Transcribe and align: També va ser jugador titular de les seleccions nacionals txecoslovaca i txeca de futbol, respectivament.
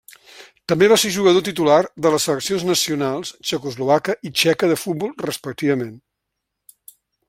També 0.71 0.87
va 0.91 0.95
ser 1.01 1.11
jugador 1.17 1.45
titular 1.47 1.77
de 2.05 2.13
les 2.15 2.25
seleccions 2.29 2.65
nacionals 2.71 3.35
txecoslovaca 3.45 4.19
i 4.31 4.35
txeca 4.41 4.73
de 4.75 4.83
futbol, 4.87 5.17
respectivament. 5.31 5.97